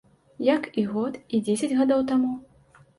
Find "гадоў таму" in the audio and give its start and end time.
1.79-2.37